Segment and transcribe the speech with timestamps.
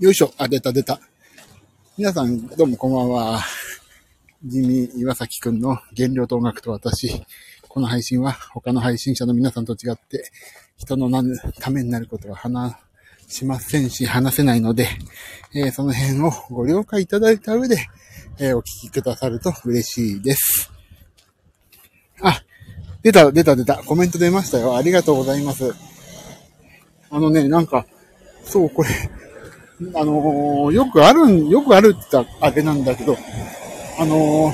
[0.00, 0.32] よいしょ。
[0.38, 0.98] あ、出た出た。
[1.96, 3.40] 皆さん、どうもこんばんは。
[4.44, 7.24] 地味岩崎くんの原料と音楽と私。
[7.68, 10.32] この配信は他の配信者の皆さんと違って、
[10.76, 11.08] 人の
[11.60, 12.74] ためになることは話
[13.28, 14.88] しませんし、話せないので、
[15.54, 17.76] えー、その辺をご了解いただいた上で、
[18.40, 20.72] えー、お聞きくださると嬉しいです。
[22.20, 22.42] あ、
[23.04, 23.76] 出た、出た、出た。
[23.76, 24.76] コメント出ましたよ。
[24.76, 25.72] ありがとうございます。
[27.10, 27.86] あのね、なんか、
[28.42, 28.88] そう、これ、
[29.94, 33.16] あのー、よくあるん、よくあるって言ったらあれなんだけど、
[33.98, 34.52] あの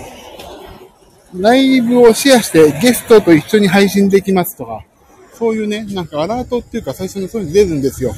[1.35, 4.85] ー、ライブをシェアしてゲストと一緒に配信できますとか、
[5.33, 8.15] そういうね、なんかアラートっていうか最初にそういうの出るんですよ。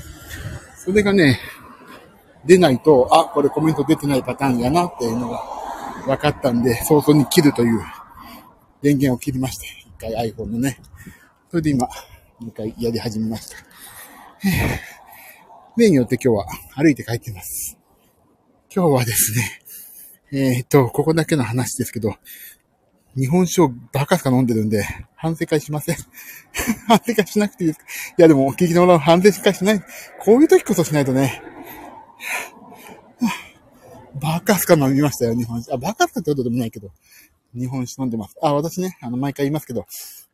[0.77, 1.39] それがね、
[2.45, 5.41] 出ないと、あ、これコメント出てないパターンやなっていうのが
[6.07, 7.81] 分かったんで、早々に切るという
[8.83, 9.67] 電源を切りまして、
[9.99, 10.81] 一回 iPhone のね。
[11.51, 11.93] それで今、も
[12.47, 13.57] う一回やり始めました。
[15.77, 17.79] 例によって今日は歩いて帰ってます。
[18.75, 19.61] 今日はですね、
[20.33, 22.15] えー、っと、ここだけの話ですけど、
[23.17, 24.85] 日本酒をバカすか飲んでるんで、
[25.17, 25.97] 反省会しません。
[26.89, 27.85] 反省会しなくていいですか？
[28.19, 29.83] いやでも、お聞きのら反省会しない。
[30.21, 31.43] こういう時こそしないとね。
[34.21, 35.75] バカすか飲みましたよ、日本酒。
[35.75, 36.91] あ、バカすかってことでもないけど、
[37.55, 38.37] 日本酒飲んでます。
[38.43, 39.87] あ、私ね、あの、毎回言いますけど、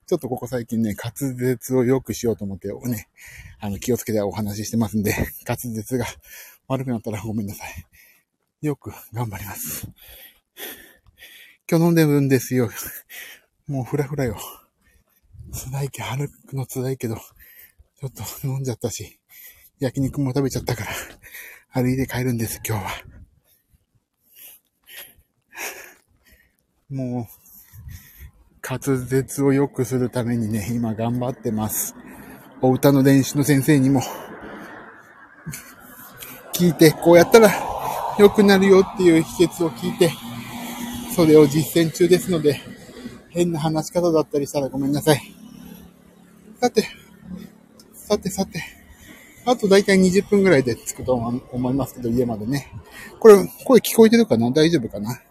[0.08, 3.08] ちょっとここ最近ね、滑舌を良くしようと思ってね、
[3.60, 5.14] あの、気をつけてお話ししてますんで、
[5.46, 6.06] 滑舌が
[6.66, 7.86] 悪くなったらごめんなさい。
[8.62, 9.86] よく頑張ります。
[11.70, 12.70] 今日飲んでるんですよ。
[13.66, 14.40] もうフラフラよ。
[15.52, 19.20] 辛いけど、歩くの辛いけど、ちょっと飲んじゃったし、
[19.78, 22.90] 焼肉も食べちゃったから、歩いて帰るんです、今日は。
[26.88, 27.47] もう、
[28.68, 31.94] 滑舌を良くするためにね、今頑張ってます。
[32.60, 34.02] お歌の練習の先生にも、
[36.52, 37.50] 聞いて、こうやったら
[38.18, 40.12] 良くなるよっていう秘訣を聞いて、
[41.16, 42.60] それを実践中ですので、
[43.30, 45.34] 変な話し方だったりしたらごめんなさい。
[46.60, 46.84] さて、
[47.94, 48.62] さてさて、
[49.46, 52.70] あとだいたい20分ぐらいで着くと思いますけど、家までね。
[53.18, 54.50] これ、声聞こえてるかな？
[54.50, 55.22] 大丈夫かなよし。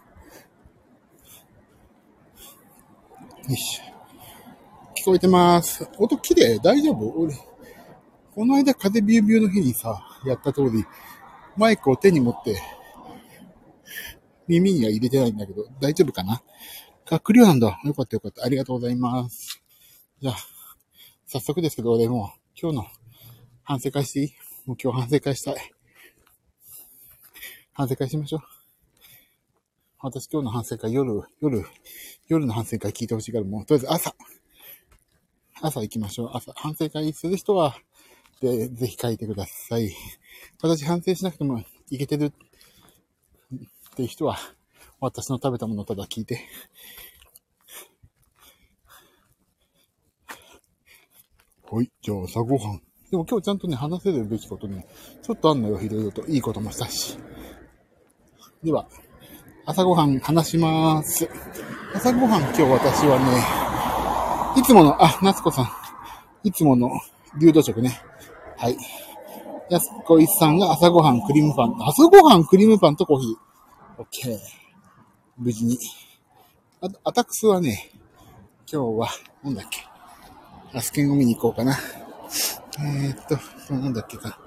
[3.48, 5.88] 聞こえてます。
[5.96, 7.08] 音綺麗大丈夫？
[7.18, 7.34] 俺、
[8.34, 10.84] この間風ビュービューの日にさ、やった通り、
[11.56, 12.60] マイクを手に持って、
[14.46, 16.42] 耳には入れてないんだけど、大丈夫かな？
[17.10, 17.80] あ、クリアなんだ。
[17.84, 18.44] よかったよかった。
[18.44, 19.62] ありがとうございます。
[20.20, 20.36] じゃあ、
[21.26, 22.86] 早速ですけど、俺も今日の
[23.62, 24.34] 反省会していい？
[24.66, 25.72] もう今日反省会したい。
[27.72, 28.57] 反省会しましょう。
[30.00, 31.64] 私今日の反省会夜、夜、
[32.28, 34.14] 夜の反省会聞いてほしいから、もう、とりあえず朝、
[35.60, 36.30] 朝行きましょう。
[36.34, 37.74] 朝、反省会する人は、
[38.40, 39.92] で、ぜひ書いてください。
[40.62, 42.30] 私反省しなくてもいけてるっ
[43.96, 44.38] ていう人は、
[45.00, 46.46] 私の食べたものをただ聞いて。
[51.70, 52.82] はい、じゃあ朝ごはん。
[53.10, 54.86] でも今日ちゃんとね、話せるべきことね、
[55.22, 56.24] ちょっとあんのよ、いろいろと。
[56.28, 57.18] いいこともしたし。
[58.62, 58.88] では、
[59.70, 61.28] 朝ごはん話します。
[61.94, 63.18] 朝ごはん今日私は
[64.56, 65.68] ね、いつもの、あ、夏子さん。
[66.42, 66.90] いつもの
[67.38, 68.00] 流動食ね。
[68.56, 68.78] はい。
[69.68, 71.76] やすこいさんが朝ごはんクリームパン。
[71.86, 74.00] 朝ごはんクリームパンとコーヒー。
[74.00, 74.38] オッケー。
[75.36, 75.76] 無事に。
[76.80, 77.90] あと、アタックスはね、
[78.72, 79.08] 今日は、
[79.44, 79.84] なんだっけ。
[80.72, 81.76] アスケンを見に行こうかな。
[82.78, 83.26] えー、っ
[83.68, 84.38] と、なんだっけか。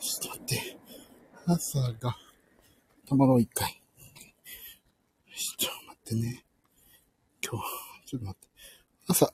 [0.00, 0.78] ちょっと待って。
[1.52, 2.16] 朝が、
[3.08, 3.82] 止まろう一回。
[5.58, 6.44] ちょっと待ってね。
[7.44, 7.66] 今日、
[8.06, 8.48] ちょっと待って。
[9.08, 9.32] 朝、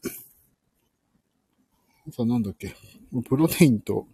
[2.08, 2.74] 朝なんだっけ？
[3.28, 4.06] プロテインと、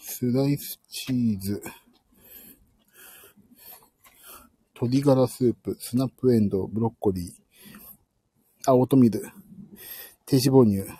[0.00, 1.62] スライスチーズ、
[4.74, 7.32] 鶏ガラスープ、スナップエンドウ、ブロッコリー、
[8.66, 9.22] あ、オートミール、
[10.26, 10.90] 低脂肪乳、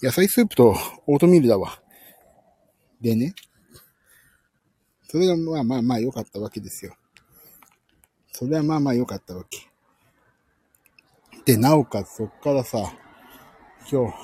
[0.00, 0.76] 野菜スープと
[1.08, 1.80] オートミールだわ。
[3.04, 3.34] でね。
[5.06, 6.96] それがまあまあまあ良かったわけですよ。
[8.32, 9.70] それはまあまあ良かったわけ。
[11.44, 12.78] で、なおかつそっからさ、
[13.92, 14.14] 今日、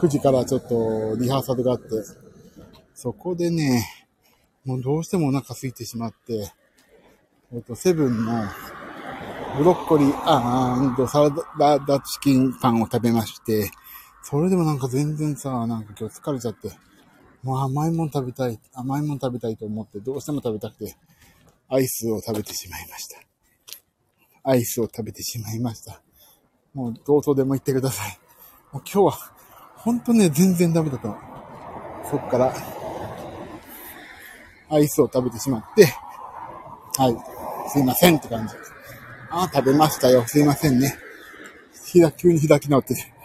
[0.00, 1.88] 9時からちょっとリハーサルがあって、
[2.94, 3.86] そこでね、
[4.64, 6.50] もうどうしてもお腹空いてしまって、
[7.52, 8.44] えっと、セブンの
[9.58, 13.70] ブロッコリー、あー、サラダチキンパンを食べまして、
[14.22, 16.70] それでもなんか全然さ、なんか今日疲れちゃって、
[17.42, 20.96] もう甘いもん食べたい、甘いもん食べたいと思って、どうしても食べたくて、
[21.68, 23.20] アイスを食べてしまいました。
[24.42, 26.02] アイスを食べてしまいました。
[26.74, 28.18] もうどうとでも言ってください。
[28.72, 29.32] もう今日は、
[29.76, 31.18] ほんとね、全然ダメだったの。
[32.10, 32.54] そっから、
[34.70, 35.86] アイスを食べてしまって、
[36.96, 37.16] はい、
[37.70, 38.54] すいませんって感じ。
[39.30, 40.26] ああ、食べましたよ。
[40.26, 40.96] すいませんね。
[41.86, 43.17] ひだ、急に開き直ってて。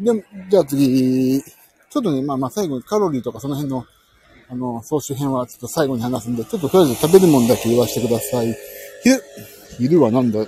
[0.00, 3.84] で、じゃあ次、ちょっとね、まあまあ最後にカロリーとかその辺の、
[4.50, 8.56] あの、総集編はちょっと最後に話すんで、ちょっととりあえず食べるもんだけ言わせてください。
[9.02, 9.22] 昼、
[9.78, 10.46] 昼はなんだ？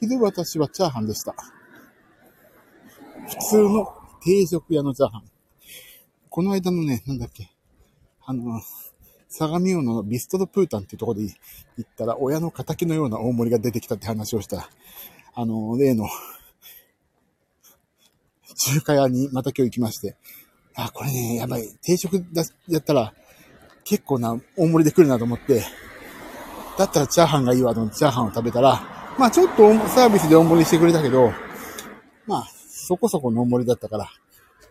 [0.00, 1.34] 昼私はチャーハンでした。
[3.28, 3.88] 普通の
[4.24, 5.22] 定食屋のチャーハン。
[6.30, 7.50] この間のね、なんだっけ、
[8.24, 8.60] あの、
[9.28, 11.28] 相模大野のビストロプータンっていうところで
[11.76, 14.70] 行ったら、親の仇のような大盛りが出てきたって話をした、
[15.34, 16.06] あの、例の、
[18.58, 20.16] 中華屋にまた今日行きまして、
[20.74, 21.68] あ、これね、やばい。
[21.82, 23.14] 定食だ、やったら、
[23.84, 25.62] 結構な大盛りで来るなと思って、
[26.76, 28.80] だったらチャーハンがいいわと思ってチャーハンを食べたら、
[29.18, 31.32] まあちょっとサービスで大盛りしてくれたけど、
[32.26, 34.08] まあそこそこの大盛りだったから、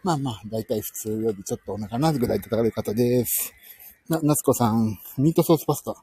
[0.03, 3.53] まあまあ、だいたい普通よりちょっとお腹なぐらい叩かれる方です。
[4.07, 5.95] な、夏子さん、ミートソースパスタ。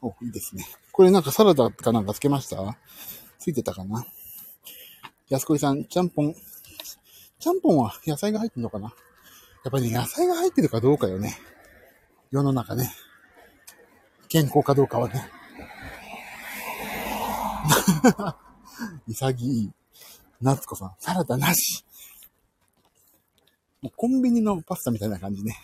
[0.00, 0.64] お、いいですね。
[0.92, 2.56] これなんかサラダかなんかつけました？
[3.38, 4.04] ついてたかな？
[5.28, 6.34] 安子さん、ちゃんぽん。
[7.42, 8.86] ちゃんぽんは野菜が入ってんのかな？
[9.64, 11.36] やっぱりね、野菜が入ってるかどうかよね。
[12.30, 12.88] 世の中ね。
[14.28, 15.28] 健康かどうかはね。
[19.08, 19.72] 潔い。
[20.40, 21.84] 夏子さん、サラダなし。
[23.80, 25.56] もうコンビニのパスタみたいな感じね。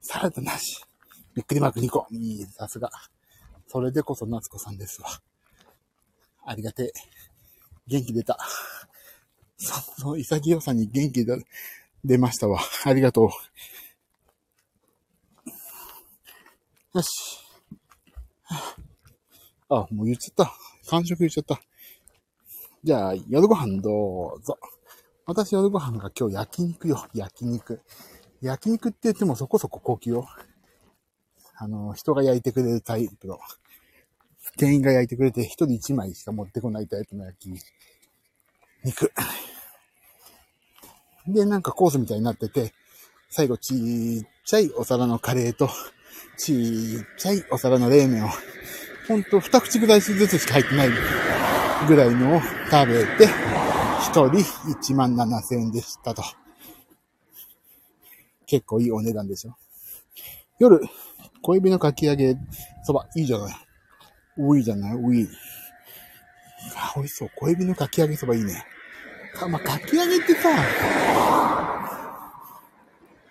[0.00, 0.80] サラダなし。
[1.34, 2.06] びっくりマーク2個。
[2.12, 2.88] いい、さすが。
[3.66, 5.08] それでこそ夏子さんですわ。
[6.46, 6.92] ありがてえ。
[7.88, 8.38] 元気出た。
[9.56, 11.24] そその潔さに元気
[12.04, 12.60] 出ましたわ。
[12.84, 13.28] ありがとう。
[16.96, 17.08] よし。
[19.68, 20.54] あ、もう言っちゃった。
[20.88, 21.60] 完食言っちゃった。
[22.82, 24.58] じゃあ、夜ご飯どうぞ。
[25.26, 27.06] 私夜ご飯が今日焼肉よ。
[27.14, 27.80] 焼肉。
[28.42, 30.28] 焼肉って言ってもそこそこ高級よ。
[31.56, 33.38] あの、人が焼いてくれるタイプの。
[34.56, 37.58] 店員が焼いてくれて一人一枚しか持ってこないタイプの焼き
[38.84, 39.12] 肉。
[41.26, 42.72] で、なんかコースみたいになってて、
[43.30, 43.74] 最後ち
[44.24, 45.68] っちゃいお皿のカレーと、
[46.36, 48.28] ちっちゃいお皿の冷麺を、
[49.08, 50.90] ほんと二口ぐらいずつしか入ってない
[51.88, 52.40] ぐらいのを
[52.70, 53.28] 食べて、
[54.02, 56.22] 一人1万7千円でしたと。
[58.46, 59.56] 結構いいお値段でしょ。
[60.58, 60.80] 夜、
[61.42, 62.36] 小指のかき揚げ
[62.84, 63.54] そば、いいじゃない。
[64.36, 64.96] ういじゃない？
[64.96, 65.28] うい。
[66.76, 67.30] あ、美味しそう。
[67.34, 68.64] 小指のかき揚げそばいいね。
[69.34, 70.48] か、まあ、かき揚げってさ、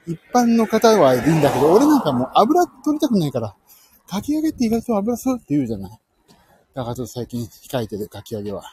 [0.06, 3.56] 一般の方はいいんだけど、俺なんかもう油取りたくないから、
[4.08, 6.00] かき揚げって意外と油吸うって言うじゃない。
[6.74, 8.64] だからちょっと最近控えてるかき揚げは。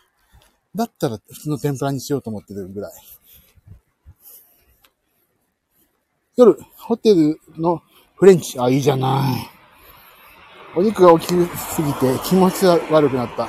[0.74, 2.92] だったら普通の天ぷらにしようと思ってるぐらい。
[6.36, 7.82] 夜、ホテルの
[8.16, 8.58] フレンチ。
[8.58, 9.50] あ、いいじゃない。
[10.76, 11.34] お肉が大きす
[11.82, 13.48] ぎて気持ちが悪くなった。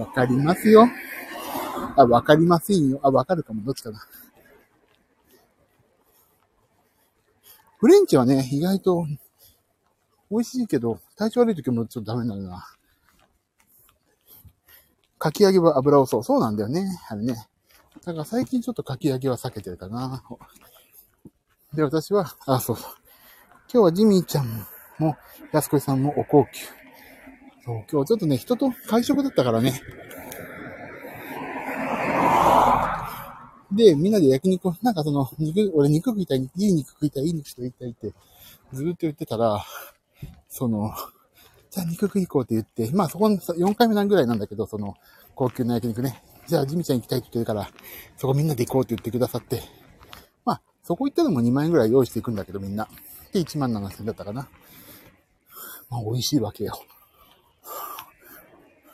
[0.00, 0.88] わかりますよ。
[1.96, 3.00] あ、わかりませんよ。
[3.02, 3.62] あ、わかるかも。
[3.64, 4.06] どっちかな。
[7.78, 9.06] フレンチはね、意外と
[10.30, 12.66] 美味しいけど、体調悪い時もちょっとダメになるな。
[15.18, 16.24] かき揚げは油をそう。
[16.24, 16.98] そうなんだよね。
[17.08, 17.34] あれね。
[18.04, 20.22] だから最近ちょっとかき揚げは避けてるかな。
[21.74, 22.92] で、私は、あ、そうそう。
[23.72, 24.66] 今日はジミーちゃん
[24.98, 25.16] も、
[25.52, 26.64] 安子さんもお高級。
[27.64, 29.80] そう、今日ちょっとね、人と会食だったからね。
[33.72, 38.12] で、みんなで焼肉、なんかその、肉、俺肉食いたい、いい肉食いたい、いい肉食いたいって、
[38.72, 39.64] ずっと言ってたら、
[40.48, 40.92] その、
[41.70, 44.96] じゃあ肉食い行こうって言って、まあそこの4回目なんぐらいなんだけど、その、
[45.34, 46.22] 高級な焼肉ね。
[46.46, 47.70] じゃあジミちゃん行きたいって言ってるから、
[48.16, 49.62] そこみんなで行こうって言ってくださって、
[50.44, 52.88] まあそこ行ったらも2万円ぐらい用意していくんだけど、みんな。
[53.32, 54.48] で、1万7千円だったかな。
[55.88, 56.80] まあ、美味しいわけよ。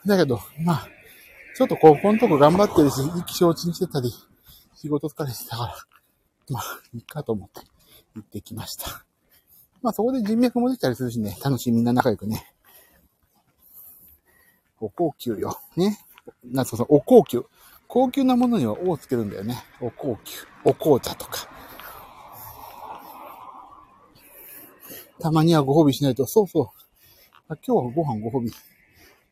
[0.06, 0.88] だけど、まあ、
[1.56, 4.10] ちょっと高校のとこ頑張ってるし、意気消沈してたり、
[4.86, 5.74] 仕事疲れてたから、
[6.48, 6.62] まあ、
[6.94, 7.60] いいかと思って
[8.14, 9.04] 行ってきました。
[9.82, 12.54] まあ、そこで人脈もできたりするしね、楽しいみんな仲良くね。
[14.80, 15.58] お高級よ。
[15.76, 15.98] ね。
[16.44, 17.44] な、そうそう、お高級。
[17.88, 19.56] 高級なものにはおをつけるんだよね。
[19.80, 20.38] お高級。
[20.64, 21.48] お紅茶とか。
[25.18, 26.66] たまにはご褒美しないと、そうそう。
[27.48, 28.52] あ今日はご飯ご褒美。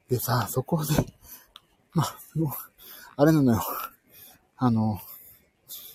[0.09, 0.95] でさ、そこで、
[1.93, 2.17] まあ、
[3.17, 3.63] あれなのよ。
[4.57, 5.01] あの、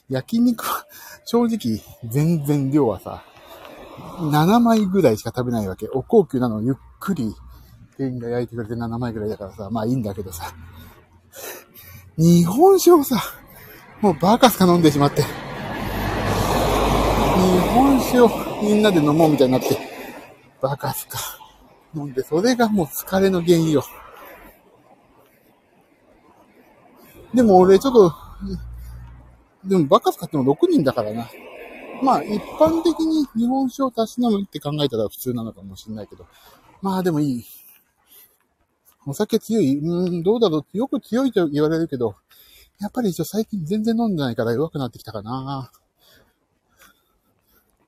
[0.10, 0.86] 焼肉は、
[1.26, 3.24] 正直、全然量はさ、
[4.20, 5.88] 7枚ぐらいしか食べないわけ。
[5.90, 7.34] お高級なのをゆっくり
[7.98, 10.54] 店員が焼いてくれて7枚ぐらいだからさ、まあいいんだけどさ。
[12.18, 13.22] 日本酒をさ、
[14.02, 15.22] もうバカすか飲んでしまって。
[15.22, 15.28] 日
[17.74, 18.30] 本酒を
[18.62, 19.78] みんなで飲もうみたいになって、
[20.62, 21.20] バカすか
[21.96, 23.84] 飲んで、それがもう疲れの原因よ。
[27.34, 28.14] でも俺ちょっと、
[29.70, 31.30] でもバカスカっても6人だからな。
[32.02, 36.26] まあ一般的に日本酒をたしなむって考えたら普通なのかもしれないけど。
[36.82, 37.46] まあでもいい。
[39.06, 42.16] お酒強いうん、どうだろうよく強いと言われるけど、
[42.80, 45.72] やっぱり一応最近全然飲んでないから弱くなってきたかな。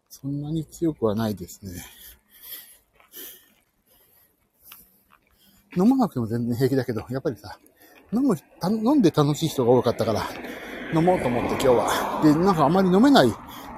[0.09, 1.83] そんなに強くはないですね。
[5.75, 7.57] 飲まなくても全然平気だけど、やっぱりさ、
[8.13, 8.35] 飲む、
[8.83, 10.21] 飲んで楽しい人が多かったから、
[10.93, 12.21] 飲もうと思って今日は。
[12.23, 13.33] で、なんかあまり飲めない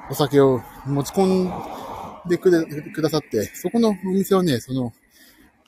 [0.10, 4.91] お酒を持ち込んでくれ、くださって、そこのお店はね、その、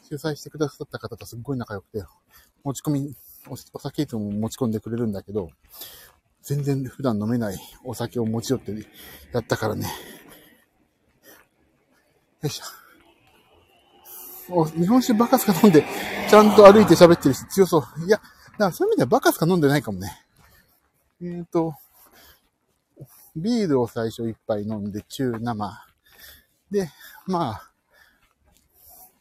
[0.10, 2.04] 主催してくださった方とすっごい仲良くて、
[2.64, 3.16] 持ち込み、
[3.48, 5.50] お酒いつも持ち込んでくれるんだけど、
[6.42, 8.72] 全然普段飲めないお酒を持ち寄って
[9.32, 9.88] やったからね。
[12.42, 12.64] よいしょ。
[14.50, 15.84] お、日本酒バカすか飲んで、
[16.30, 18.06] ちゃんと歩いて喋ってるし強そう。
[18.06, 20.25] いや、だからそういう意味ではバカすか飲んでないかもね。
[21.22, 21.76] えっ、ー、と、
[23.36, 25.86] ビールを最初一杯飲んで中生。
[26.72, 26.90] で、
[27.26, 27.72] まあ、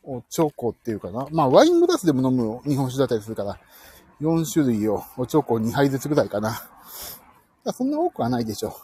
[0.02, 1.26] おチョコっていうかな。
[1.30, 3.58] まあ、ワイングラスでも飲む日本酒だったりするから、
[4.20, 6.68] 4種類をおチョコ2杯ずつぐらいかな。
[7.72, 8.76] そんな多くはないでしょ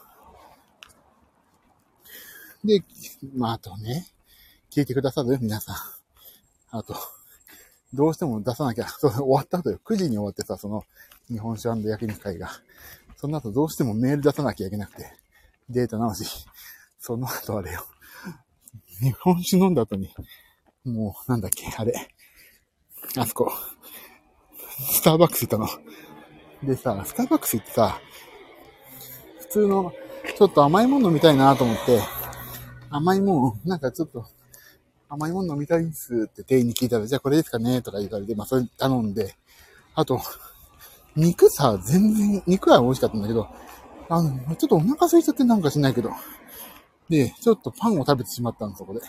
[2.64, 2.66] う。
[2.66, 2.82] で、
[3.34, 4.06] まあ、あとね、
[4.70, 5.38] 聞いてくださる？
[5.40, 5.76] 皆さん。
[6.70, 6.94] あと、
[7.92, 9.80] どうしても出さなきゃ、そ 終わった後よ。
[9.84, 10.84] 9時に終わってさ、その、
[11.28, 12.50] 日本酒焼肉会が。
[13.20, 15.12] その後どうしてもメール出さなきゃいけなくて。
[15.68, 16.46] データ直し。
[16.98, 17.84] その後あれよ。
[19.02, 20.08] 日本酒飲んだ後に、
[20.86, 21.92] もう、なんだっけ、あれ。
[23.18, 23.52] あそこ。
[24.90, 25.68] スターバックス行ったの。
[26.66, 28.00] でさ、スターバックス行ってさ、
[29.40, 29.92] 普通の、
[30.38, 32.00] ちょっと甘いもの飲みたいなと思って、
[32.88, 34.24] 甘いもん、なんかちょっと、
[35.10, 39.34] 甘いもの飲みたいんですって店員に聞いたら、じゃあこれですかねとか言われて、まあそれ頼んで、
[39.94, 40.22] あと、
[41.16, 43.48] 肉さ、全然、肉は美味しかったんだけど、
[44.08, 46.10] あの、ちょっとお腹空いちゃってなんかしないけど。
[47.08, 49.00] で、ちょっとパンを食べてしまったの、そこで。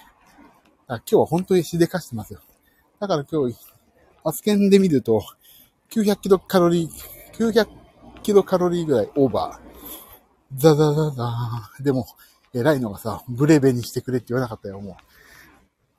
[0.87, 2.41] 今日は本当にしでかしてますよ。
[2.99, 3.55] だから今日、
[4.23, 5.23] アスケンで見ると、
[5.91, 7.67] 900キロカロリー、900
[8.23, 10.57] キロカロリーぐらいオーバー。
[10.57, 11.83] ザザザザー。
[11.83, 12.07] でも、
[12.53, 14.95] 偉いのがさ、ブレベにしてくれって言わなかったよ、もう。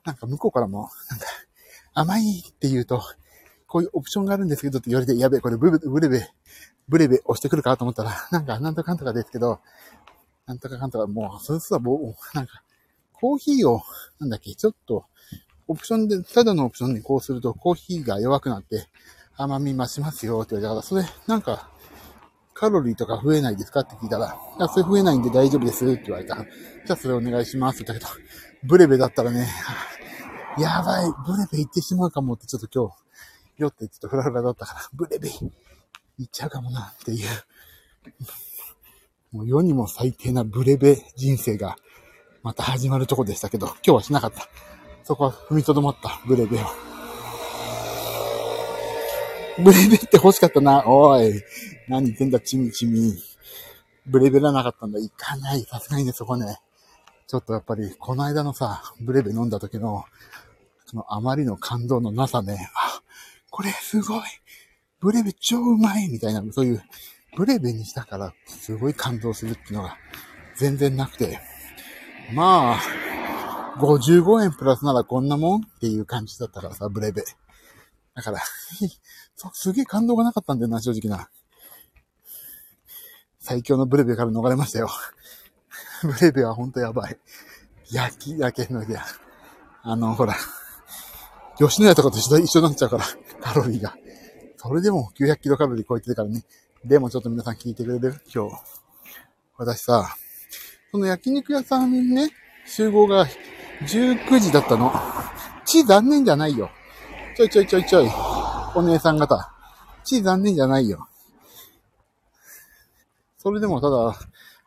[0.04, 1.26] なんか向こうからも、なんか、
[1.94, 3.02] 甘いって言うと、
[3.72, 6.28] こういうオプションがあるんですけどって言われて、やべえ、これブブレベ、
[6.88, 9.60] ブレベ押してくるかと思ったら、 なんか、なんとかかんとかですけど、
[10.44, 12.62] なんとかかんとか、もう、それすらもう、なんか、
[13.14, 13.80] コーヒーを、
[14.18, 15.06] なんだっけ、ちょっと、
[15.68, 18.88] オプションで、ただのオプションにこうすると、コーヒーが弱くなって、
[19.38, 21.70] 甘み増しますよって言われたから、それ、なんか、
[22.52, 26.36] カロリーとか増えないですかって聞いたら、いや、それ増えないんで大丈夫ですって言われた。
[26.36, 28.20] じゃあそれお願いしますって言ったけど、
[28.64, 29.48] ブレベだったらね、
[30.58, 33.01] やばい、ブレベ行ってしまうかもってちょっと今日、
[33.58, 35.46] 酔ってちょっとフラフラだったから、ブレベ行
[36.24, 37.28] っちゃうかもなっていう、
[39.32, 41.76] もう世にも最低なブレベ人生が
[42.42, 44.48] また始まるとこでしたけど、今日はしなかった。
[45.04, 46.66] そこは踏みとどまった、ブレベを。
[49.62, 50.84] ブレベって欲しかったな。
[50.86, 51.42] おい。
[51.88, 53.14] 何言ってんだ、チミチミ。
[54.06, 54.98] ブレベらなかったんだ。
[54.98, 55.62] 行かない。
[55.62, 56.58] さすがにね、そこね。
[57.26, 60.04] ちょっとやっぱり、この間のさ、ブレベ飲んだ時の、
[60.86, 62.70] そのあまりの感動のなさね。
[63.52, 64.22] これすごい。
[64.98, 66.82] ブレベ超うまいみたいな、そういう、
[67.36, 69.98] ブレベにしたから、すごい感動するっていうのが、
[70.56, 71.38] 全然なくて。
[72.32, 72.80] まあ、
[73.78, 77.24] 55円プラスならこんなもんっていう感じだったからさ、ブレベ。
[78.14, 78.40] だから
[79.52, 81.28] すげえ感動がなかったんだよな、正直な。
[83.38, 84.88] 最強のブレベから逃れましたよ。
[86.02, 87.18] ブレベはほんとやばい。
[87.90, 89.04] 焼き焼けのや。
[89.82, 90.36] あの、ほら、
[91.58, 93.04] 吉野家とかと一緒になっちゃうから、
[93.40, 93.94] カロリーが。
[94.56, 96.44] それでも900キロカロリー超えてるからね。
[96.84, 98.20] でもちょっと皆さん聞いてくれる？
[98.32, 98.56] 今日。
[99.56, 100.16] 私さ、
[100.90, 102.30] その焼肉屋さんね、
[102.66, 103.26] 集合が
[103.82, 104.92] 19時だったの。
[105.64, 106.70] ち残念じゃないよ。
[107.36, 108.10] ちょいちょいちょいちょい。
[108.74, 109.52] お姉さん方。
[110.04, 111.06] ち残念じゃないよ。
[113.38, 114.14] それでもただ、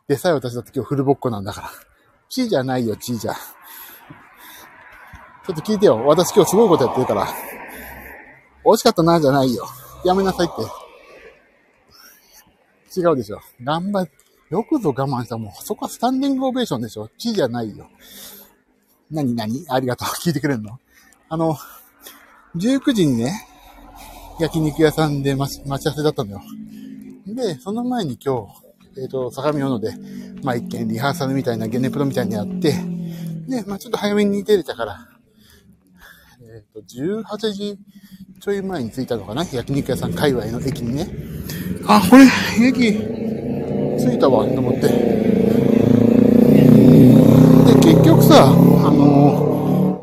[0.08, 1.70] でさえ私だって今日フルボッコなんだから。
[2.28, 3.34] ちじゃないよ、ちじゃ。
[5.46, 6.04] ちょっと聞いてよ。
[6.04, 7.28] 私今日すごいことやってるから。
[8.64, 9.64] 美味しかったな、じゃないよ。
[10.04, 10.50] やめなさいっ
[12.92, 13.00] て。
[13.00, 13.40] 違うでしょ。
[13.62, 14.12] 頑張って。
[14.50, 15.38] よくぞ我慢した。
[15.38, 17.08] もう、そこはスタンディングオベーションでしょ。
[17.16, 17.88] 地じゃないよ。
[19.10, 20.08] なになにありがとう。
[20.08, 20.78] 聞いてくれんの？
[21.28, 21.56] あの、
[22.56, 23.46] 19時にね、
[24.40, 26.40] 焼肉屋さんで待ち待ち合わせだったのよ。
[27.26, 29.94] で、その前に今日、えっ、ー、と、相模大野で、
[30.42, 32.72] まあ一見リハーサルみたいなゲネプロみたいにやって、
[33.48, 35.08] で、まあちょっと早めに出れたから、
[36.56, 37.78] えっ、ー、と、18時
[38.40, 39.44] ちょい前に着いたのかな？
[39.44, 41.06] 焼肉屋さん界隈の駅にね。
[41.86, 42.24] あ、これ、
[42.66, 44.80] 駅、着いたわ、と思って。
[44.80, 44.88] で、
[47.74, 48.54] 結局さ、あ
[48.90, 50.02] の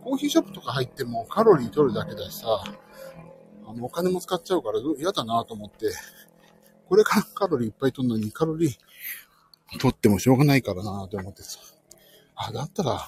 [0.00, 2.62] ー、コーヒーショップとか入ってもカロリー取るだけだしさ、
[3.66, 5.90] あの、お金も使っちゃうから嫌だなと思って、
[6.90, 11.58] これからカロリーいっぱい取るのにカロリー取ってもしょうがないからなと思ってさ。
[12.36, 13.00] あ、だったら、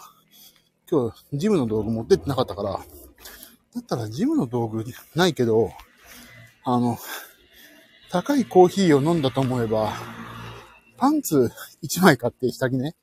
[0.88, 2.80] 今日ジムの道具持ってってなかったから、だ
[3.80, 5.72] ったらジムの道具ないけど、
[6.64, 6.96] あの、
[8.10, 9.92] 高いコーヒーを飲んだと思えば、
[10.96, 11.50] パンツ
[11.82, 12.94] 1枚買って下着ね。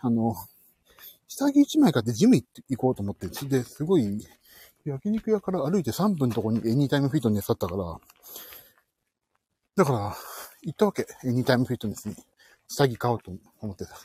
[0.00, 0.36] あの、
[1.26, 2.44] 下着1枚買ってジム行
[2.76, 4.26] こうと思って、で、すごい、
[4.84, 7.98] 焼肉屋から歩いて3分のとこにエニータイムフィットネスだったから、
[9.76, 10.16] だから、
[10.62, 11.06] 行ったわけ。
[11.24, 12.14] エニータイムフィットネスに。
[12.68, 13.96] 下着買おうと思ってた。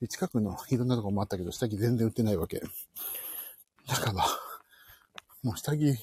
[0.00, 2.62] で、近くの いろんなとこもあったけど、下着全然売ってないわけ。
[3.86, 4.26] だから、
[5.42, 5.96] もう下着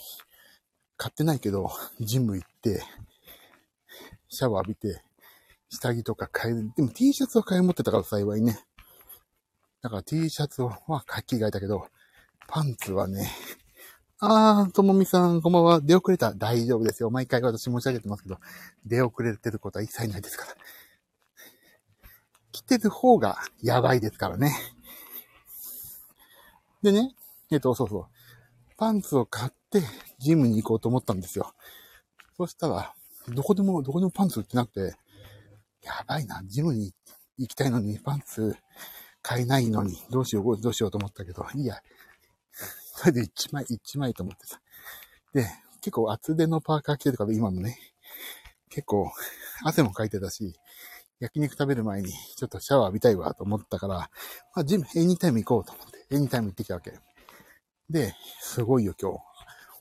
[0.98, 2.84] 買ってないけど、ジム行って、
[4.30, 5.04] シャワー浴びて、
[5.70, 6.72] 下着とか買える。
[6.76, 8.60] でも T シャツは買い持ってたから幸いね。
[9.82, 11.88] だから T シャツは書き替えたけど、
[12.48, 13.30] パンツはね、
[14.20, 15.82] あー、ともみさん、こんばんは。
[15.82, 16.34] 出遅れた。
[16.34, 17.10] 大丈夫ですよ。
[17.12, 18.40] 毎回私申し上げてますけど、
[18.86, 20.56] 出遅れてることは一切ないですから。
[22.56, 24.56] 着てる方がやばいですからね。
[26.82, 27.14] でね、
[27.52, 28.06] えっと、そうそう。
[28.78, 29.82] パンツを買って
[30.20, 31.54] ジムに行こうと思ったんですよ。
[32.38, 32.94] そしたら、
[33.28, 34.96] どこでも、どこでもパンツ売ってなくて、
[35.82, 36.94] やばいな、ジムに
[37.38, 38.56] 行きたいのにパンツ
[39.22, 41.82] 買えないのに、どうしよう、どうしようと思ったけど、いいや。
[42.94, 44.62] それで一枚、一枚と思ってさ。
[45.34, 45.46] で、
[45.82, 47.78] 結構厚手のパーカー着てるから今もね、
[48.70, 49.12] 結構
[49.64, 50.58] 汗もかいてたし、
[51.20, 54.10] 焼肉食べる前にちょっとシャワー浴びたいわと思ったから、
[54.54, 56.94] まあジム、エニタイム行こうと思って、エニタイム行ってきたわけ。
[57.90, 59.20] で、すごいよ今日。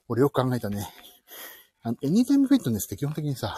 [0.08, 0.86] 俺よく考えたね。
[1.82, 3.56] あの、エニタイムフィットネスって基本的にさ、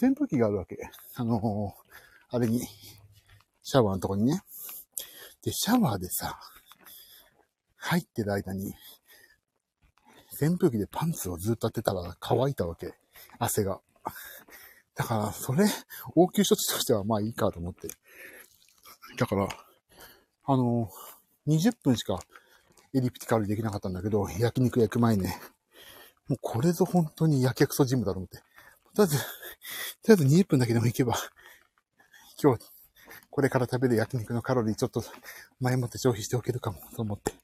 [0.00, 0.76] 扇風機があるわけ。
[1.14, 2.60] あのー、あれに、
[3.62, 4.42] シャワーのとこにね。
[5.42, 6.38] で、シャワーでさ、
[7.76, 8.74] 入ってる間に、
[10.40, 12.94] 扇風機でパンツをずっと当てたら乾いたわけ。
[13.38, 13.80] 汗が。
[14.98, 15.64] だから、それ、
[16.16, 17.88] 応急処置としてはまあいいかと思って。
[19.16, 19.48] だから、
[20.44, 20.90] あの
[21.46, 22.18] 20分しか
[22.94, 25.38] エリプティカルできなかったんだけど、焼肉焼く前ね、
[26.26, 28.38] もうこれぞ本当にやけくそジムだと思って。
[28.38, 28.42] と
[28.96, 29.28] りあえず、とり
[30.08, 31.14] あえず20分だけでも行けば、
[32.42, 32.64] 今日、
[33.30, 35.04] これから食べる焼肉のカロリーちょっと
[35.60, 37.34] 前もって消費しておけるかもと思って、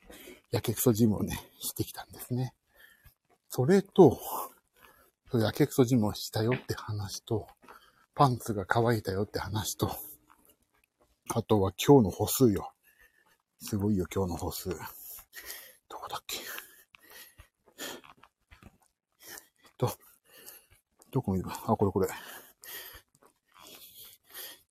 [0.51, 2.53] やけくそジムをね、してきたんですね。
[3.49, 4.19] それと、
[5.39, 7.49] やけくそジムをしたよって話と、
[8.15, 9.91] パンツが乾いたよって話と、
[11.35, 12.73] あとは今日の歩数よ。
[13.61, 14.69] すごいよ、今日の歩数。
[14.71, 14.77] ど
[15.99, 16.39] こだっけ？
[16.39, 16.43] えっ
[19.79, 19.91] と、
[21.11, 21.49] どこ見る？
[21.49, 22.09] あ、これこれ。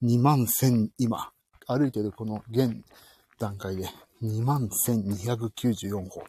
[0.03, 1.31] 2万1000、今、
[1.67, 2.83] 歩いてるこの現
[3.39, 3.89] 段階で
[4.21, 6.23] 2万1294歩。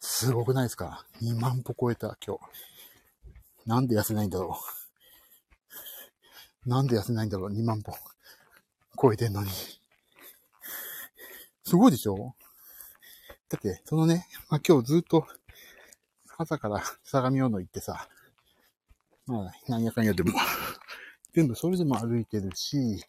[0.00, 2.42] すごくないですか ?2 万歩超えた、今日。
[3.66, 4.58] なんで痩せないんだろ
[6.64, 6.68] う。
[6.68, 7.92] なんで痩せないんだろう ?2 万歩
[9.00, 9.50] 超えてんのに。
[11.64, 12.34] すごいでしょ？
[13.48, 15.26] だって、そのね、まあ、今日ずっと、
[16.36, 18.08] 朝から相模大野行ってさ、
[19.26, 20.32] まあ、なんやかんやでも、
[21.32, 23.02] 全部それでも歩いてるし、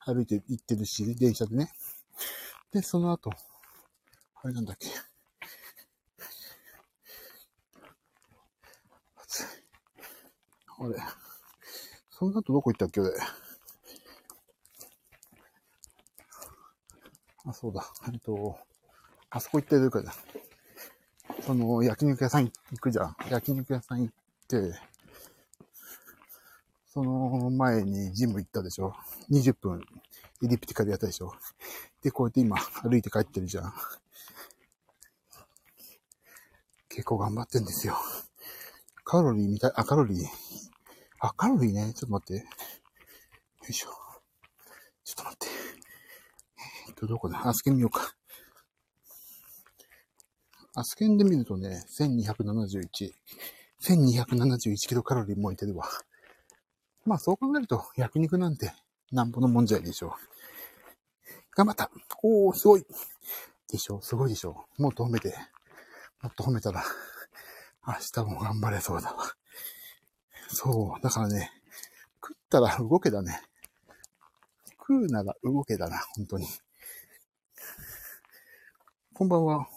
[0.00, 1.70] 歩いて行ってるし、電車でね。
[2.72, 3.30] で、その後、
[4.42, 4.88] あれなんだっけ？
[10.80, 10.96] あれ。
[12.10, 13.12] その後どこ行ったっけ俺。
[17.44, 17.84] あ、そうだ。
[18.12, 18.56] えっと、
[19.30, 20.12] あそこ行ってるから、
[21.42, 23.16] その、焼肉屋さん行くじゃん。
[23.30, 24.14] 焼肉屋さん行っ
[24.48, 24.74] て、
[26.86, 28.94] その前にジム行ったでしょ。
[29.30, 29.82] 20分、
[30.42, 31.32] エリプティカでやったでしょ。
[32.02, 33.72] で、こうやって今、歩いて帰ってるじゃん。
[36.88, 37.96] 結構頑張ってんですよ。
[39.04, 40.47] カロリーみたい、あ、カロリー。
[41.20, 41.92] あ、カロリーね。
[41.94, 42.44] ちょっと待って。
[42.44, 42.48] よ
[43.68, 43.90] いしょ。
[45.04, 45.46] ちょっと待って。
[46.88, 47.46] えっと、どこだ？
[47.46, 48.14] アスケン見ようか。
[50.74, 53.12] アスケンで見るとね、1271。
[53.82, 55.88] 1271キロカロリー燃えてるわ。
[57.04, 58.72] まあそう考えると、焼肉なんて
[59.10, 60.12] なんぼのもんじゃいでしょう。
[61.56, 61.90] 頑張った
[62.22, 62.84] おー、すごい
[63.68, 64.00] でしょ？
[64.02, 64.66] すごいでしょ？
[64.78, 65.34] もっと褒めて。
[66.22, 66.84] もっと褒めたら、
[67.86, 69.24] 明日も頑張れそうだわ。
[70.48, 71.02] そう。
[71.02, 71.52] だからね、
[72.22, 73.40] 食ったら動けだね。
[74.78, 76.46] 食うなら動けだな、本当に。
[79.12, 79.68] こんばんは。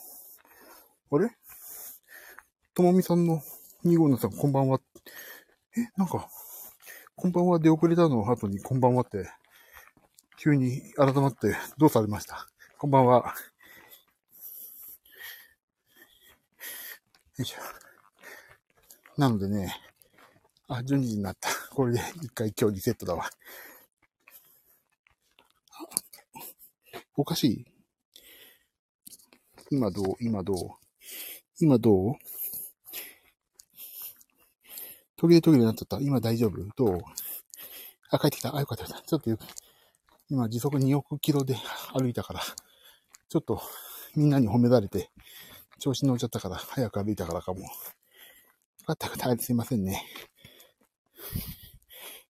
[1.12, 1.30] あれ？
[2.74, 3.42] ともみさんの
[3.84, 4.80] 2号のさん、こんばんは。
[5.76, 6.30] え、なんか、
[7.16, 8.24] こんばんは出遅れたの？
[8.26, 9.30] 後にこんばんはって、
[10.38, 12.48] 急に改まってどうされました？
[12.78, 13.36] こんばんは。
[17.38, 17.58] よいしょ。
[19.18, 19.76] なのでね、
[20.74, 21.50] あ、12時になった。
[21.76, 23.30] これで一回今日リセットだわ。
[27.18, 27.66] おかしい
[29.70, 30.16] 今どう？
[30.22, 30.56] 今どう？
[31.60, 32.16] 今どう？
[35.18, 36.00] 途切れ途切れになっちゃった。
[36.00, 36.64] 今大丈夫？
[36.78, 37.00] どう？
[38.10, 38.56] あ、帰ってきた。
[38.56, 38.86] あ、よかった。
[38.86, 39.44] ちょっとよく、
[40.30, 41.58] 今時速2億キロで
[41.94, 42.42] 歩いたから、
[43.28, 43.62] ちょっと
[44.16, 45.12] みんなに褒められて、
[45.80, 47.60] 調子乗っちゃったから、早く歩いたからかも。
[47.60, 47.68] よ
[48.88, 49.44] かったよかった。
[49.44, 50.06] すいませんね。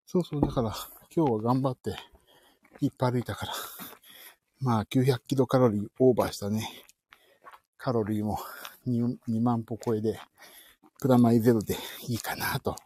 [0.07, 0.74] そうそう、だから、
[1.14, 1.96] 今日は頑張って、
[2.81, 3.53] いっぱい歩いたから。
[4.61, 6.68] まあ、900キロカロリーオーバーしたね。
[7.79, 8.38] カロリーも
[8.87, 10.20] 2, 2万歩超えで、
[11.00, 11.76] プラマイゼロで
[12.09, 12.76] いいかなと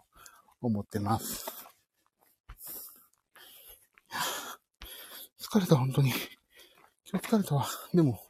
[0.61, 1.47] 思ってます。
[5.41, 6.11] 疲れた、本当に。
[7.11, 7.67] 今日疲れたわ。
[7.93, 8.21] でも、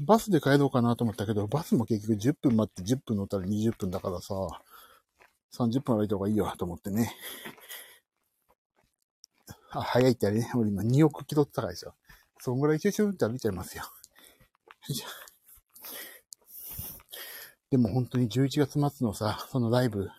[0.00, 4.34] バスで帰ろうかなと思ったけど、バスも結局10分待って10分乗ったら20分だからさ、
[5.56, 7.14] 30分歩いた方がいいよと思ってね。
[9.70, 10.50] あ、早いってあれね。
[10.54, 11.94] 俺今2億キロって高いですよ。
[12.40, 13.84] そんぐらいチュチュって歩いちゃいますよ。
[17.70, 20.10] でも本当に11月末のさ、そのライブ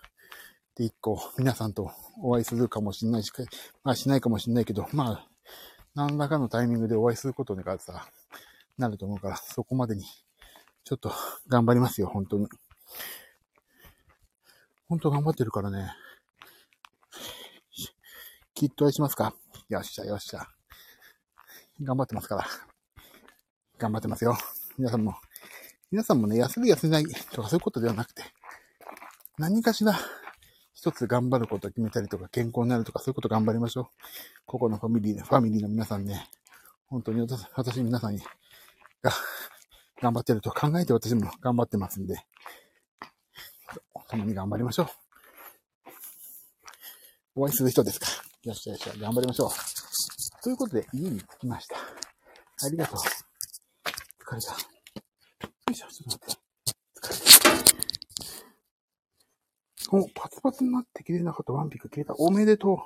[0.75, 3.31] で一個皆さんとお会いするかもしんないし、
[3.83, 5.27] まあしないかもしんないけど、まあ、
[5.93, 8.09] 何らかのタイミングでお会いすることがさ、
[8.77, 10.03] なると思うから、そこまでに、
[10.83, 11.13] ちょっと
[11.47, 12.47] 頑張りますよ、本当に。
[14.87, 15.91] 本当頑張ってるからね。
[18.53, 19.33] きっと愛しますか？
[19.67, 20.47] よっしゃ、よっしゃ。
[21.81, 22.45] 頑張ってますから。
[23.77, 24.37] 頑張ってますよ。
[24.77, 25.15] 皆さんも、
[25.91, 28.23] 皆さんもね、痩せる痩せないとかそういうことではなくて、
[29.37, 29.93] 何かしら
[30.73, 33.85] 一つ頑張ることを決めたりとか、健康になるとか、そういうこと頑張りましょう。
[34.45, 36.29] ここのファミリー、ファミリーの皆さんね、
[36.87, 38.21] 本当に私、私皆さんに、
[39.01, 39.11] が、
[40.01, 42.25] 頑張ってると考えて私も頑張ってますんで、
[44.09, 44.87] 共に頑張りましょう。
[47.35, 48.07] お会いする人ですか？
[48.43, 49.49] よっしゃよっしゃ、頑張りましょう。
[50.43, 51.75] ということで、家に着きました。
[51.77, 52.99] ありがとう。
[52.99, 54.51] 疲れた。
[54.51, 54.57] よ
[55.71, 56.37] いしょ、ちょっと待って。
[57.01, 57.17] 疲れ
[59.89, 59.97] た。
[59.97, 62.13] お、パツパツになって切れなかったワンピック切れた。
[62.17, 62.77] おめでとう。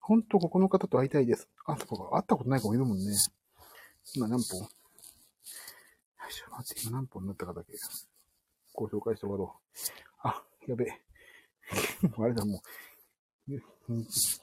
[0.00, 1.48] ほんと、ここの方と会いたいです。
[1.64, 2.16] あ、そこか。
[2.16, 3.04] 会ったことない子もいるもんね。
[4.14, 4.68] 今何本よ
[6.28, 7.72] いしょ、待って、今何本になったかだけ。
[8.74, 10.28] ご紹介して終わろう。
[10.28, 11.00] あ、やべえ。
[12.18, 12.60] あれだ、も
[13.48, 13.52] う、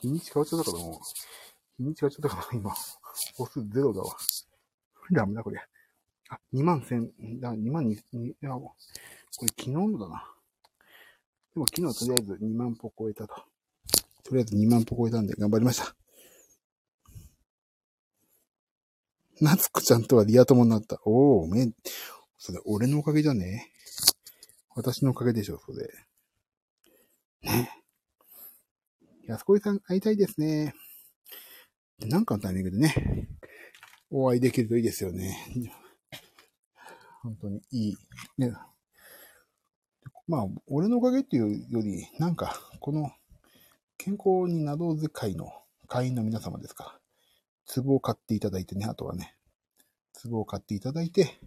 [0.01, 0.99] 日にち変わっちゃったからもう、
[1.77, 2.73] 日にち変わっちゃったから今、
[3.35, 4.15] 歩数ゼロだわ。
[5.11, 5.59] ダメだ、これ。
[6.29, 8.73] あ、2万1000、だ、2万2、いや、こ
[9.41, 10.35] れ昨日のだな。
[11.53, 13.35] でも昨日とりあえず2万歩超えたと。
[14.23, 15.95] とりあえず2万歩超えたんで頑張りました。
[19.41, 21.01] 夏子ちゃんとはリア友になった。
[21.03, 21.69] おお、め、
[22.37, 23.70] それ俺のおかげじゃね
[24.75, 25.89] 私のおかげでしょ、それ。
[27.43, 27.69] ね。
[29.27, 30.73] 安子さん会いたいですね。
[31.99, 33.27] なんかのタイミングでね、
[34.09, 35.37] お会いできるといいですよね。
[37.21, 37.97] 本当にいい。
[38.37, 38.53] ね。
[40.27, 43.11] まあ、俺のおかげっていうより、なんか、この、
[43.97, 45.51] 健康になろうぜ会の
[45.87, 46.99] 会員の皆様ですか。
[47.75, 49.35] 壺を買っていただいてね、あとはね、
[50.23, 51.39] 壺を買っていただいて、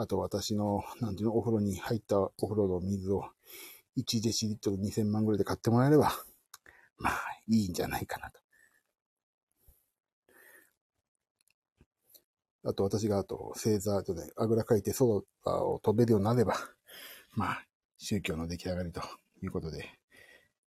[0.00, 3.28] あと私の、 なんていうの、お風呂に入ったお風呂の水を
[3.98, 6.10] 1デシリットル2000万ぐらいで買ってもらえれば、
[6.96, 8.40] まあ、いいんじゃないかなと。
[12.62, 16.54] あと私があと星座とね、あぐらかいて空を飛べるようになれば、
[17.32, 17.66] まあ、
[17.98, 19.02] 宗教の出来上がりと
[19.42, 19.98] いうことで、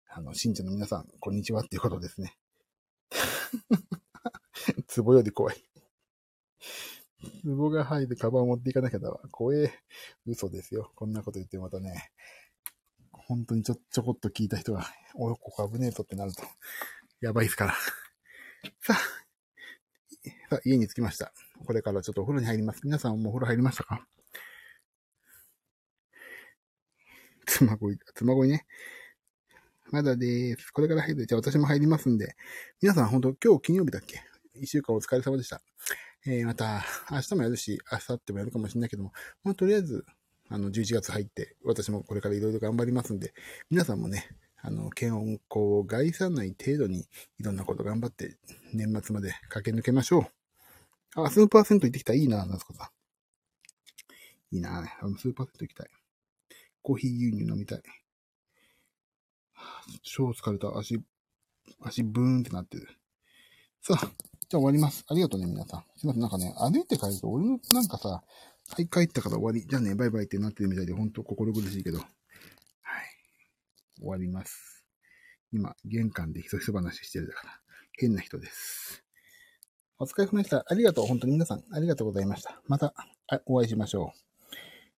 [0.08, 2.38] あの、信者の皆さん、こんにちはっていうことですね。
[4.96, 5.68] 壺より怖い。
[7.44, 9.20] 壺が入るカバンを持っていかなきゃだわ。
[9.32, 9.74] 怖え。
[10.26, 10.92] 嘘ですよ。
[10.96, 12.12] こんなこと言ってまたね、
[13.12, 16.44] 本当にちょ、ちょこっと聞いた人が、おここ危ねえとってなると、
[17.22, 17.74] やばいですから。
[18.82, 21.34] さあ、さあ、家に着きました。
[21.66, 22.82] これからちょっとお風呂に入ります。
[22.84, 24.08] 皆さんもお風呂入りましたか？
[27.46, 28.66] 妻恋、妻恋ね。
[29.90, 30.72] まだです。
[30.72, 31.26] これから入る。
[31.26, 32.36] じゃあ私も入りますんで。
[32.82, 34.22] 皆さん本当今日金曜日だっけ？
[34.54, 35.62] 一週間お疲れ様でした。
[36.30, 39.14] えー、また、明日もやるし、明後日もやるかもしれないけども、
[39.46, 40.06] まあ、とりあえず、
[40.50, 43.34] あの、11月入って、私もこれからいろいろ頑張りますんで、
[43.70, 47.08] 皆さんもね、あの、健康を害さない程度に、
[47.40, 48.36] いろんなこと頑張って、
[48.74, 50.30] 年末まで駆け抜けましょ
[51.16, 51.24] う。
[51.24, 52.14] あ、スーパー銭湯行ってきた。
[52.14, 52.92] いいな、夏子さ
[54.52, 54.56] ん。
[54.56, 54.84] いいな、
[55.18, 55.88] スーパー銭湯行きたい。
[56.82, 57.82] コーヒー牛乳飲みたい。
[60.04, 60.78] 超疲れた。
[60.78, 61.02] 足、
[61.80, 62.90] 足ブーンってなってる。
[63.82, 64.12] さあ、
[64.50, 65.04] じゃあ終わります。
[65.10, 65.84] ありがとうね、皆さん。
[65.98, 68.24] すいません、なんかね、歩いて帰ると、俺のなんかさ、は
[68.80, 69.66] い、帰ったから終わり。
[69.68, 71.98] じゃあね、バイバイってなってるみたいで、ほんと心苦しいけど。
[71.98, 72.08] はい。
[74.00, 74.86] 終わります。
[75.52, 77.60] 今、玄関でひそひそ話してるだから、
[77.92, 79.04] 変な人です。
[80.00, 80.64] お疲れ様でした。
[80.66, 81.08] ありがとう。
[81.08, 82.62] 本当に皆さん、ありがとうございました。
[82.68, 82.94] また、
[83.48, 84.14] お会いしましょ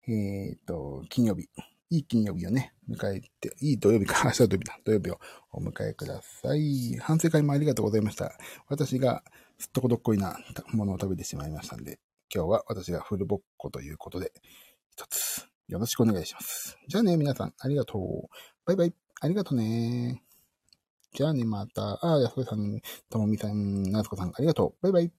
[0.07, 0.12] う。
[0.12, 1.49] えー、っと、金曜日。
[1.91, 5.19] いい金曜日をね、迎えて、いい土曜日か、明日土曜日だ、土曜日を
[5.52, 6.97] お迎えください。
[6.99, 8.32] 反省会もありがとうございました。
[8.67, 9.23] 私が
[9.58, 10.38] すっとこどっこいな
[10.73, 11.99] ものを食べてしまいましたんで、
[12.34, 14.32] 今日は私がフルボッコということで、
[14.91, 16.78] 一つ、よろしくお願いします。
[16.88, 18.30] じゃあね、皆さん、ありがとう。
[18.67, 18.93] バイバイ。
[19.21, 20.21] ありがとうね。
[21.13, 21.99] じゃあね、また。
[22.06, 24.84] あ、やすこさん、ともみさん、なつこさん、ありがとう。
[24.84, 25.18] バイバイ。